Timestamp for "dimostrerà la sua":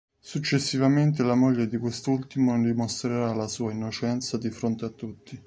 2.59-3.71